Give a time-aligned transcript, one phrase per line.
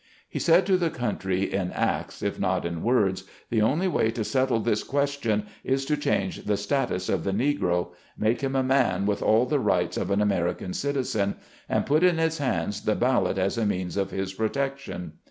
[0.27, 4.23] He said to the country in acts, if not in words, the only way to
[4.23, 9.05] settle this question, is to change the status of the Negro, make him a man
[9.05, 11.35] with all the rights of an American citizen,
[11.69, 15.13] and put in his hands the bal lot as a means of his protection.